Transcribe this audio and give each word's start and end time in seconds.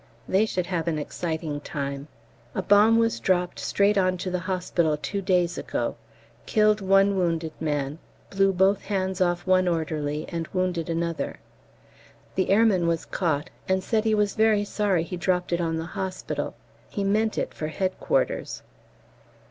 They 0.27 0.47
should 0.47 0.65
have 0.65 0.87
an 0.87 0.97
exciting 0.97 1.59
time. 1.59 2.07
A 2.55 2.63
bomb 2.63 2.97
was 2.97 3.19
dropped 3.19 3.59
straight 3.59 3.99
on 3.99 4.17
to 4.17 4.31
the 4.31 4.39
hospital 4.39 4.97
two 4.97 5.21
days 5.21 5.59
ago 5.59 5.95
killed 6.47 6.81
one 6.81 7.15
wounded 7.15 7.51
man, 7.59 7.99
blew 8.31 8.51
both 8.51 8.81
hands 8.81 9.21
off 9.21 9.45
one 9.45 9.67
orderly, 9.67 10.25
and 10.29 10.47
wounded 10.53 10.89
another. 10.89 11.39
The 12.33 12.49
airman 12.49 12.87
was 12.87 13.05
caught, 13.05 13.51
and 13.69 13.83
said 13.83 14.03
he 14.03 14.15
was 14.15 14.33
very 14.33 14.65
sorry 14.65 15.03
he 15.03 15.17
dropped 15.17 15.53
it 15.53 15.61
on 15.61 15.77
the 15.77 15.85
hospital; 15.85 16.55
he 16.89 17.03
meant 17.03 17.37
it 17.37 17.53
for 17.53 17.67
Headquarters. 17.67 18.63